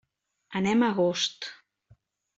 [0.59, 1.49] Anem a Agost.